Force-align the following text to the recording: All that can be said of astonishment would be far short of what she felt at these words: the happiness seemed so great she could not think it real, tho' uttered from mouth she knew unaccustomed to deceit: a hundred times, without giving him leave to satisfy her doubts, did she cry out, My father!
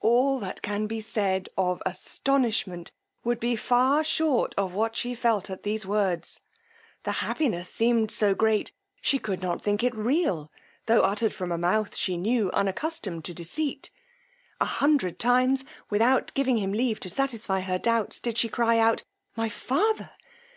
All 0.00 0.40
that 0.40 0.62
can 0.62 0.88
be 0.88 1.00
said 1.00 1.48
of 1.56 1.80
astonishment 1.86 2.90
would 3.22 3.38
be 3.38 3.54
far 3.54 4.02
short 4.02 4.52
of 4.58 4.74
what 4.74 4.96
she 4.96 5.14
felt 5.14 5.48
at 5.48 5.62
these 5.62 5.86
words: 5.86 6.40
the 7.04 7.12
happiness 7.22 7.72
seemed 7.72 8.10
so 8.10 8.34
great 8.34 8.72
she 9.00 9.20
could 9.20 9.40
not 9.40 9.62
think 9.62 9.84
it 9.84 9.94
real, 9.94 10.50
tho' 10.86 11.02
uttered 11.02 11.32
from 11.32 11.50
mouth 11.60 11.94
she 11.94 12.16
knew 12.16 12.50
unaccustomed 12.50 13.24
to 13.26 13.32
deceit: 13.32 13.92
a 14.60 14.64
hundred 14.64 15.20
times, 15.20 15.64
without 15.88 16.34
giving 16.34 16.56
him 16.56 16.72
leave 16.72 16.98
to 16.98 17.08
satisfy 17.08 17.60
her 17.60 17.78
doubts, 17.78 18.18
did 18.18 18.38
she 18.38 18.48
cry 18.48 18.76
out, 18.76 19.04
My 19.36 19.48
father! 19.48 20.10